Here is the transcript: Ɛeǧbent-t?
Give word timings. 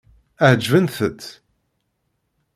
Ɛeǧbent-t? 0.49 1.23